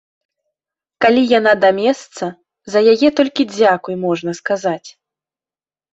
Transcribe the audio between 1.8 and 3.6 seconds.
месца, за яе толькі